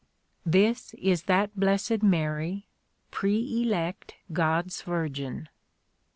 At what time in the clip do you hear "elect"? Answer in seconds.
3.61-4.15